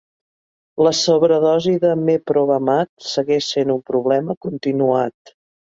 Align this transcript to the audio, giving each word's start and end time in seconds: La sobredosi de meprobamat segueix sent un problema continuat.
La 0.87 0.93
sobredosi 0.99 1.75
de 1.85 1.91
meprobamat 2.09 2.91
segueix 3.13 3.53
sent 3.53 3.77
un 3.79 3.87
problema 3.93 4.39
continuat. 4.49 5.37